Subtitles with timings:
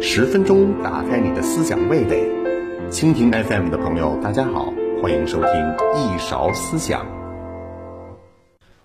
[0.00, 2.24] 十分钟打开你的思想味蕾，
[2.90, 4.72] 蜻蜓 FM 的朋友，大家好，
[5.02, 5.50] 欢迎收听
[5.94, 7.06] 一勺思想。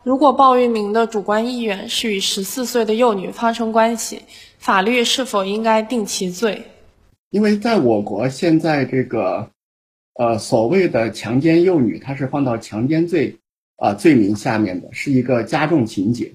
[0.03, 4.23] 如果鲍玉明的主观意愿是与十四岁的幼女发生关系，
[4.57, 6.63] 法律是否应该定其罪？
[7.29, 9.49] 因为在我国现在这个，
[10.15, 13.37] 呃，所谓的强奸幼女，它是放到强奸罪
[13.77, 16.33] 啊罪名下面的，是一个加重情节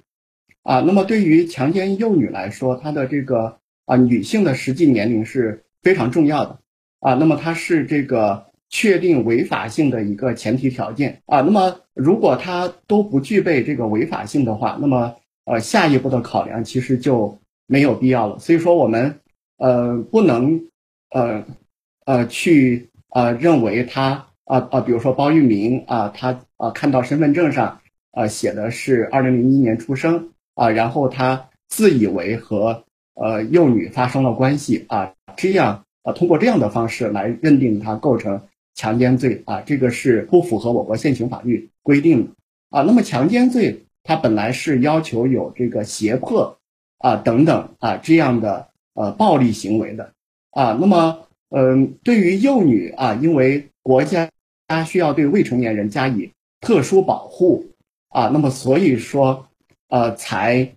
[0.66, 0.80] 啊。
[0.80, 6.58] 那么对于强奸幼女来说，她的这个啊女性的实际年龄是非常重要的
[7.00, 7.14] 啊。
[7.14, 11.40] 那么它是这个确定违法性的一个前提条件啊。
[11.40, 18.38] 那么如果她都不具备这个违法性的话，那么呃下一步的考量其实就没有必要了。
[18.38, 19.20] 所以说我们
[19.58, 20.62] 呃不能。
[21.10, 21.44] 呃，
[22.04, 32.82] 呃，去呃认为他啊啊，比如说包玉明啊，他啊看到身份证上啊写的是二零零一年出生啊，然后他自以为和
[33.14, 38.40] 呃幼女发生了关系啊，这样啊通过这样的方式来认定他构成
[38.74, 42.30] 强奸罪啊，这个是不符合我国现行法律规定的
[42.70, 42.82] 啊。
[42.82, 46.58] 那么强奸罪它本来是要求有这个胁迫
[46.98, 50.10] 啊等等啊这样的呃暴力行为的。
[50.50, 54.30] 啊，那么，嗯，对于幼女啊，因为国家
[54.86, 56.30] 需要对未成年人加以
[56.62, 57.66] 特殊保护
[58.08, 59.45] 啊，那么所以说，
[59.88, 60.68] 呃，才，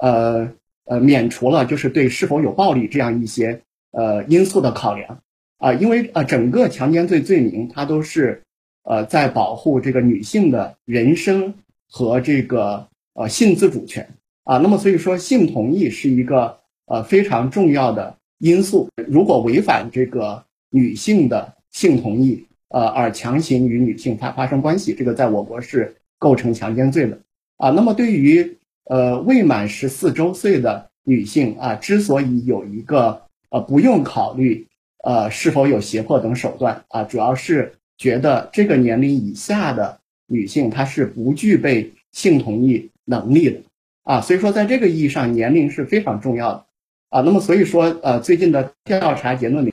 [0.00, 0.48] 呃，
[0.84, 3.60] 呃，免除了就是对是否有暴力这样一些
[3.92, 5.20] 呃因素的考量
[5.58, 8.42] 啊，因为呃整个强奸罪罪名它都是
[8.84, 11.54] 呃在保护这个女性的人身
[11.90, 14.08] 和这个呃性自主权
[14.44, 18.16] 啊，那么所以说性同意是一个呃非常重要的。
[18.38, 27.18] 因素如果违反这个女性的性同意，呃，而强行与女性发发生关系，这个在我国是构成强奸罪的
[27.56, 27.70] 啊。
[27.70, 28.55] 那么对于
[28.86, 34.66] 呃未满十四周岁的女性啊，之所以有一个呃不用考虑
[35.04, 43.60] 呃是否有胁迫等手段啊，主要是觉得这个年龄以下的女性她是不具备性同意能力的
[44.02, 44.20] 啊。
[44.20, 46.66] 所以说在这个意义上，年龄是非常重要的。
[47.08, 49.72] 啊，那么所以说，呃，最近的调查结论里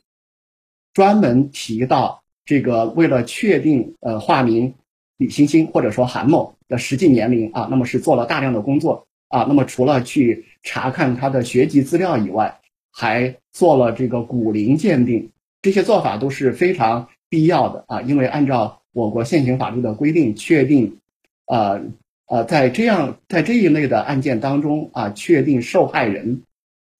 [0.93, 4.75] 专门提到，这个为了确定呃化名
[5.17, 9.45] 李星星或者说韩某实际年龄啊，那么是做了大量的工作啊。
[9.47, 12.59] 那么除了去查看他的学籍资料以外，
[12.91, 15.31] 还做了这个骨龄鉴定，
[15.61, 18.01] 这些做法都是非常必要的啊。
[18.01, 20.99] 因为按照我国现行法律的规定，确定
[21.45, 21.81] 呃
[22.27, 26.43] 呃在这样在这一类的案件当中啊，确定受害人。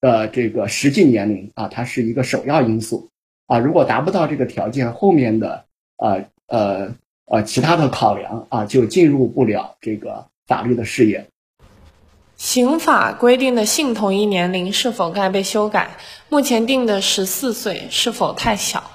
[0.00, 3.08] 的这个实际年龄啊，它是一个首要因素
[3.46, 3.58] 啊。
[3.58, 5.64] 如果达不到这个条件，后面的
[5.96, 6.94] 呃呃
[7.26, 11.26] 呃其他的考量啊，就进入不了这个法律的视野。
[12.36, 15.90] 刑法规定的性同一年龄是否该被修改？
[16.28, 18.90] 目前定的十四岁是否太小？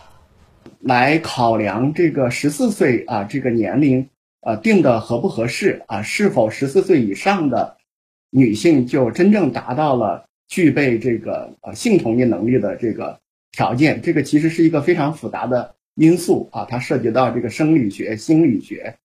[0.80, 4.10] 来考量这个十四岁啊这个年龄
[4.42, 6.02] 呃定的合不合适啊？
[6.02, 7.78] 是否十四岁以上的
[8.30, 10.26] 女性就真正达到了？
[10.50, 13.20] 具备这个呃性同意能力的这个
[13.52, 18.96] 条件，这个其实是一个非常复杂的因素啊，它涉及到这个生理学、心理学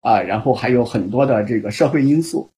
[0.00, 2.50] 啊，然后还有很多的这个社会因素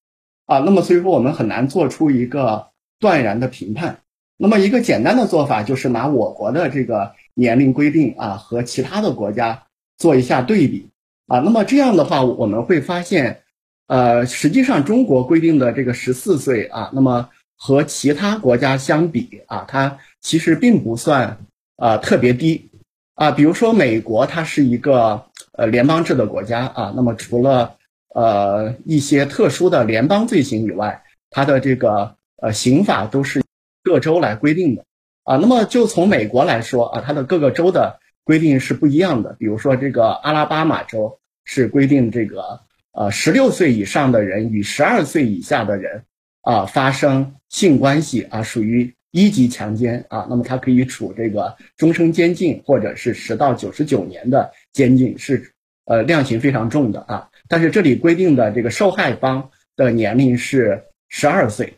[0.45, 2.67] 啊，那么所以说我们很难做出一个
[2.99, 3.99] 断然的评判。
[4.37, 9.63] 那么一个简单的做法就是拿我国的这个年龄规定啊和其他的国家
[9.97, 10.87] 做一下对比
[11.27, 13.41] 啊，那么这样的话我们会发现，
[13.87, 17.29] 呃，实际上中国规定的这个十四岁啊，那么。
[17.59, 21.39] 和其他国家相比啊，它其实并不算
[21.77, 22.69] 啊特别低
[23.17, 23.31] 啊。
[23.31, 26.93] 比如说美国，它是一个呃联邦制的国家啊。
[26.95, 27.75] 那么除了
[28.15, 33.43] 呃一些特殊的联邦罪行以外，它的这个呃刑法都是
[33.83, 34.85] 各州来规定的
[35.25, 35.35] 啊。
[35.35, 39.35] 那么就从美国来说啊，它的各个州的规定是不一样的。
[39.37, 42.61] 比如说这个阿拉巴马州是规定这个
[42.93, 46.03] 呃十六岁以上的人与十二岁以下的人。
[46.47, 55.51] 啊，发生性关系啊，属于一级强奸啊，那么他可以处这个终身监禁，或者是十到九十九年的监禁，是
[55.85, 57.27] 呃量刑非常重的啊。
[57.47, 61.73] 但是这里规定的这个受害方的年龄是十二岁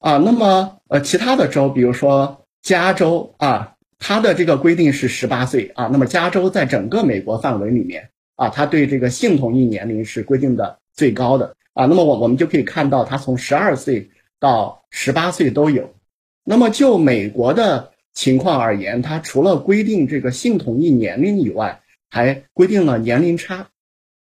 [0.00, 11.54] 啊，那么呃其他的州，比如说加州啊，它的这个规定是十八岁啊，那么加州在整个美国范围里面啊，它对这个性同意年龄是规定的最高的。
[11.74, 15.94] 啊，那么我我们就可以看到，他从十二岁到十八岁都有。
[16.50, 23.68] 那么就美国的情况而言，它除了规定这个性同意年龄以外，还规定了年龄差。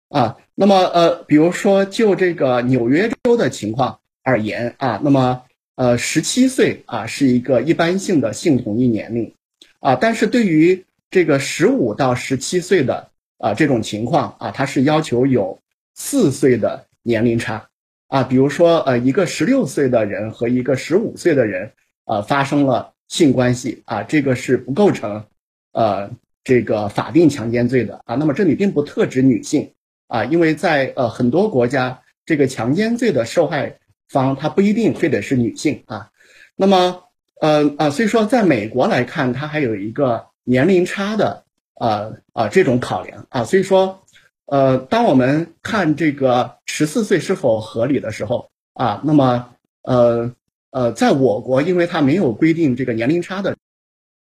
[0.09, 5.43] 啊，那么呃，比如说就这个纽约州的情况，而言啊，那么
[5.75, 9.35] 呃十七岁啊是一个一般性的性同意年龄
[9.81, 15.59] 啊，但是对于这个十五到十七岁的啊这种情况啊，它是要求有
[15.95, 17.69] 四岁的年龄差
[18.09, 21.73] 啊，比如说呃一个十六岁的人和一个十五岁的人
[22.05, 25.25] 啊发生了性关系啊，这个是不构成
[25.73, 26.11] 呃
[26.43, 28.15] 这个法定强奸罪的啊。
[28.15, 29.73] 那么这里并不特指女性
[30.09, 33.79] 啊，因为在呃很多国家，这个强奸罪的受害
[34.09, 36.11] 方他不一定非得是女性啊。
[36.57, 37.05] 那么
[37.41, 40.27] 呃啊，所以说在美国来看，它还有一个。
[40.47, 44.05] 年龄差的啊啊这种考量啊，所以说
[44.45, 50.35] 呃，当我们看这个十四岁是否合理的时候啊，那么呃
[50.75, 53.57] 呃，在我国，因为它没有规定这个年龄差的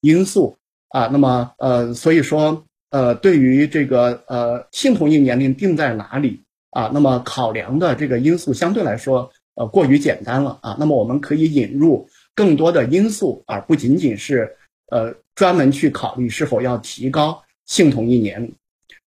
[0.01, 0.57] 因素
[0.89, 6.41] 啊，那么呃，所以说呃，对于这个呃性同意年龄定在哪里
[6.71, 15.15] 啊，那么考量的这个因素相对来说呃过于简单了啊，那么我们可以引入更多的因素，而不仅仅是呃。
[15.33, 18.53] 专门去考虑是否要提高性同意年龄，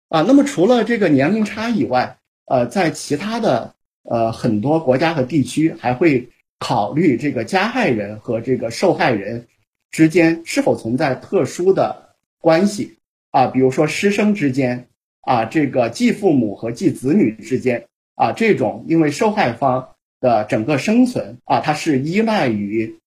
[0.07, 3.75] 啊，那么除了这个年龄差以外，呃，在其他的
[4.09, 6.29] 呃很多国家和地区还会
[6.63, 9.45] 考虑这个加害人和这个受害人
[9.91, 12.99] 之间是否存在特殊的关系
[13.31, 14.87] 啊，比如说师生之间
[15.23, 19.89] 啊，这个继父母和继子女之间啊，这种因为受害方
[20.21, 22.97] 的整个生存啊，它是依赖于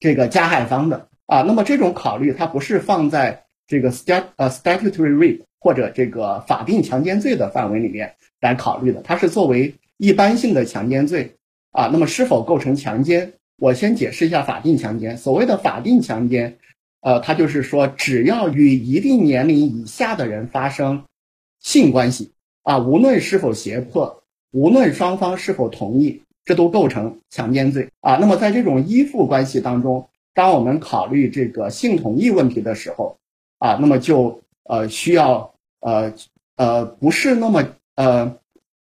[0.00, 1.08] 这个加害方的。
[1.26, 11.34] 啊，那么这种考虑它不是放在这个 stat 呃 statutory rape 或者这个法定强奸罪的范围里面来考虑的，它是作为一般性的强奸罪
[11.78, 11.86] 啊。
[11.92, 13.32] 那么是否构成强奸？
[13.56, 15.16] 我先解释一下法定强奸。
[15.16, 16.58] 所谓的法定强奸，
[17.00, 21.04] 呃，它就是说只要与一定年龄以下的人发生
[21.60, 22.32] 性关系
[22.62, 28.16] 啊，无论是否胁迫，无论双方是否同意，这都构成强奸罪啊。
[28.16, 30.08] 那么在这种依附关系当中。
[30.34, 33.16] 当我们考虑这个性同意问题的时候，
[33.58, 36.14] 啊，那么就呃需要呃
[36.54, 37.64] 呃不是那么
[37.96, 38.36] 呃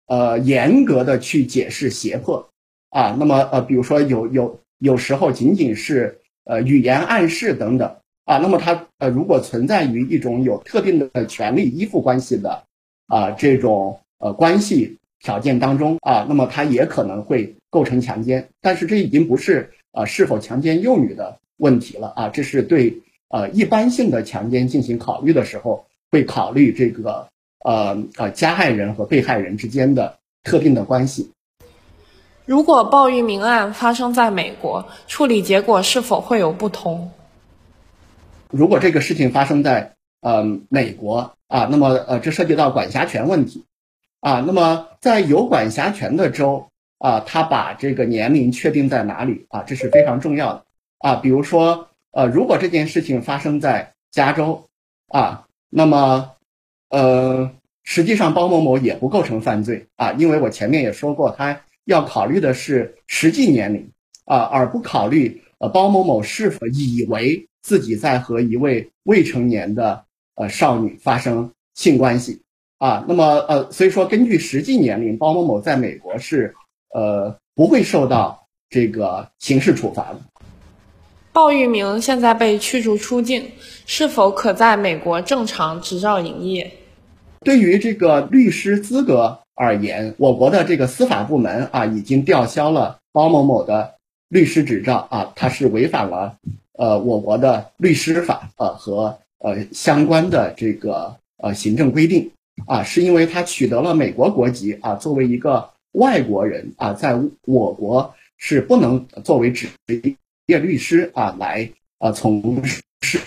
[0.07, 2.49] 呃严格的去解释胁迫
[2.95, 12.63] 啊，那么呃比如说有有有时候仅仅是呃语言暗示等等啊，那么它呃如果存在于一种有特定的权利依附关系的
[13.07, 21.39] 啊这种呃关系条件当中啊，那么它也可能会构成强奸，但是这已经不是呃是否强奸幼女的。
[21.57, 22.27] 问题了啊！
[22.27, 27.29] 这是对呃一般性的强奸进行考虑的时候，会考虑这个
[27.63, 31.31] 呃呃加害人和被害人之间的特定的关系。
[32.45, 37.11] 如果鲍玉明案发生在美国，处理结果是否会有不同？
[38.51, 43.65] 如果这个事情发生在呃美国啊，那么呃这涉及到管辖权问题
[44.19, 46.67] 啊，那么在有管辖权的州
[46.99, 49.63] 啊，他把这个年龄确定在哪里啊？
[49.63, 50.65] 这是非常重要的。
[50.99, 54.65] 啊，比如说，呃，如果这件事情发生在加州，
[55.07, 56.31] 啊，那么，
[56.89, 57.51] 呃，
[57.83, 63.91] 实际上包某某也不构成犯罪啊，因为我前面也说过，他要考虑的是实际年龄
[64.25, 70.03] 啊，而不考虑呃包某某是否以为自己在和一位未成年的
[70.35, 72.41] 呃少女发生性关系
[72.77, 76.53] 啊，那么呃，所以说根据实际年龄，包某某在美国是
[76.93, 80.19] 呃不会受到这个刑事处罚的。
[81.31, 83.51] 鲍玉明现在被驱逐出境，
[83.85, 86.71] 是否可在美国正常执照营业？
[87.41, 93.95] 对于这个律师资格而言，我国的这个司法部门啊，已经吊销了包某某的
[94.29, 96.37] 律师执照啊，他是违反了
[96.73, 102.29] 呃我国的律师法呃和呃相关的这个呃行政规定
[102.67, 109.67] 啊，是因为他取得了美国国籍啊，作为一个外国人啊，在我国是不能作为职
[110.47, 110.59] 业。
[110.59, 112.63] 律师啊，来呃从
[113.01, 113.19] 事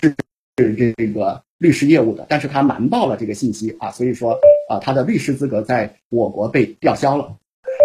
[0.55, 4.39] 这个律师业务的，但是他瞒报了这个信息啊，所以说
[4.69, 7.35] 啊，他的律师资格在我国被吊销了。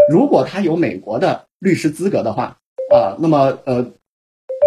[0.09, 2.59] 如果他有美国的律师资格的话
[2.91, 3.93] 啊，那么呃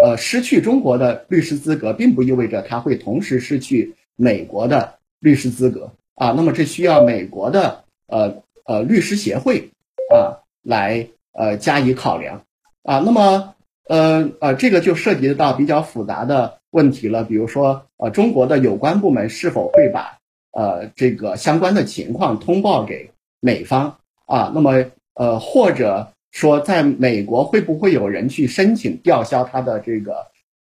[0.02, 6.32] 呃失去中国的律师资格，并不意味着他会同时失去美国的律师资格啊。
[6.36, 9.70] 那么这需要美国的呃呃律师协会
[10.14, 12.44] 啊来呃加以考量
[12.82, 13.00] 啊。
[13.04, 13.54] 那么。
[13.88, 20.18] 呃呃，这个就涉及到比较复杂的问题了，比如说，呃，中国的有关部门是否会把
[20.52, 24.52] 呃这个相关的情况通报给美方啊？
[24.54, 30.26] 那么，呃，或者说，在美国会不会有人去申请吊销他的这个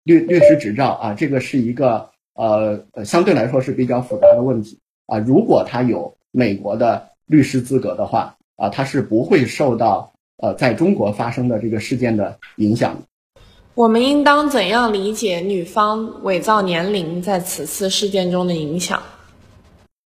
[0.04, 1.14] 律律师执照啊？
[1.14, 5.18] 这个是一个呃相对来说是比较复杂的问题啊。
[5.20, 10.11] 如果他有美国的律师资格的话啊，他是不会受到
[10.42, 13.02] 呃在中国发生的这个事件的影响。
[13.74, 19.02] 我们应当怎样理解女方伪造年龄在此次事件中的影响？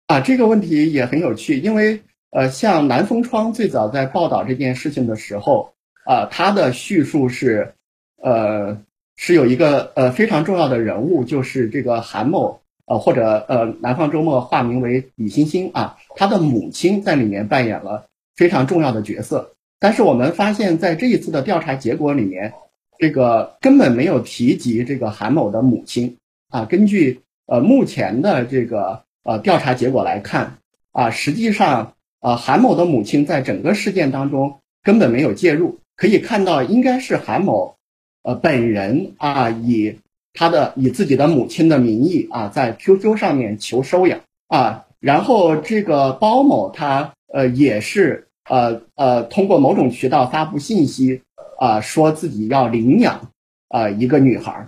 [0.05, 5.73] 啊，这个问题也很有趣，因为呃，像南风窗最早在报道这件事情的时候，
[6.05, 7.73] 啊，他的叙述是，
[8.21, 8.77] 呃，
[9.15, 19.53] 是有一个呃非常重要的人物，就是这个韩某，呃，或者呃南方周末化名为李欣欣啊，他的母亲在里面扮演了非常重要的角色。
[19.79, 22.53] 但是我们发现，在这一次的调查结果里面。
[22.99, 26.17] 这个根本没有提及这个韩某的母亲
[26.49, 26.65] 啊。
[26.65, 30.57] 根据呃目前的这个呃调查结果来看
[30.91, 35.77] 啊，实际上呃韩某的母亲在整个事件当中根本没有介入。
[35.95, 37.75] 可以看到，应该是韩某
[38.23, 39.99] 呃本人啊以
[40.33, 51.21] 他的以自己的母亲的名义啊在 QQ 上面求收养啊，然后这个包某他呃也是呃呃通过某种渠道发布信息。
[51.59, 53.31] 啊，说自己要领养
[53.67, 54.67] 啊一个女孩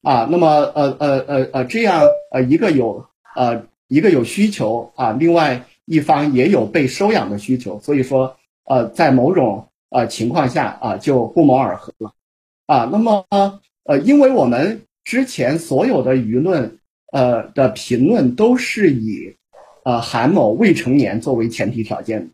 [0.00, 3.04] 啊，那么呃呃呃呃这样呃一个有
[3.36, 12.14] 呃一个有需求啊，另外一方也有被收养的需求，所以说呃在某种呃情况下啊就不谋而合了
[12.64, 13.26] 啊，那么
[13.84, 16.78] 呃因为我们之前所有的舆论
[17.12, 19.36] 呃的评论都是以
[19.84, 22.30] 呃韩某未成年作为前提条件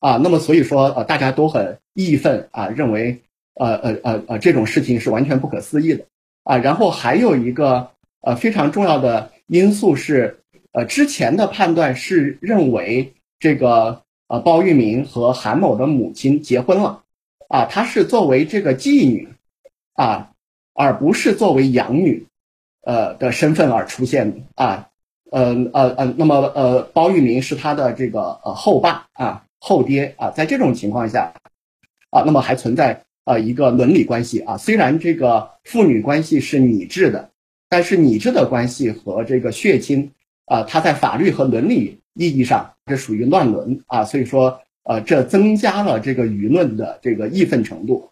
[0.00, 3.22] 啊，那么所以说呃大家都很义愤啊，认为。
[3.58, 6.04] 呃呃呃呃，这种事情是完全不可思议的
[6.44, 6.58] 啊！
[6.58, 7.88] 然后还有一个
[8.20, 10.40] 呃非常重要的因素是，
[10.72, 17.04] 呃之前的判断是认为这个呃包玉明和韩某的母亲结婚了
[17.48, 19.30] 啊，她是作为这个妓女
[19.94, 20.32] 啊，
[20.74, 22.26] 而不是作为养女
[22.82, 24.90] 呃的身份而出现的啊，
[25.30, 31.32] 呃呃呃，那么呃包玉明是他的这个呃后爸啊后爹啊，在这种情况下
[32.10, 33.02] 啊，那么还存在。
[33.28, 37.28] 啊，一个伦理关系啊，虽然这个父女关系是拟制的，
[37.68, 40.12] 但是拟制的关系和这个血亲
[40.44, 48.08] 啊，它在法律和伦理意义上这属于乱伦啊，所以说呃，这增加了这个舆论的这个义愤程度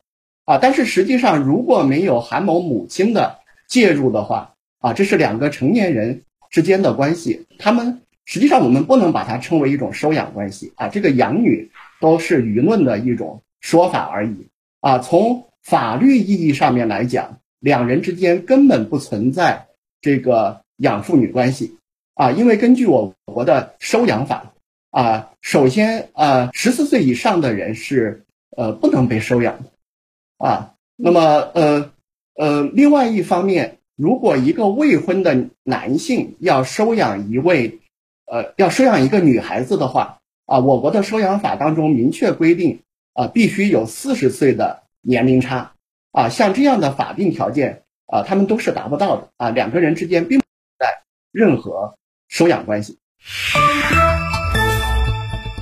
[0.47, 0.59] 啊。
[0.59, 14.47] 但是实际上，如果没有韩某母亲的介入的话啊，这是两个成年人之间的关系，他们实际上我们不能把它称为一种收养关系啊，这个养女都是舆论的一种说法而已。
[14.81, 19.67] 啊，从法律意义上面来讲，两人之间根本不存在
[20.01, 21.79] 这个养父女关系
[22.15, 24.53] 啊，因为根据我国的收养法
[24.91, 28.25] 啊，首先啊，十四岁以上的人是
[28.57, 29.71] 呃不能被收养的
[30.37, 30.75] 啊。
[30.97, 31.21] 那么
[31.55, 31.91] 呃
[32.37, 37.81] 呃，另外一方面，如果一个未婚的男性要收养一位
[38.27, 42.81] 呃要收养一个女孩子的话啊，我国的收养法当中明确规定。
[43.17, 45.75] 啊，必须有四十岁的年龄差
[46.11, 50.51] 啊，像这样的法定条件啊，他们都是达不到的啊，两个人之间并不存
[50.81, 51.95] 在任何
[52.27, 52.99] 收养关系。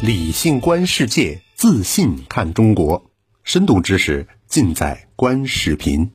[0.01, 3.11] 理性观世界，自信看中国，
[3.45, 6.11] 深度知识尽在观视频。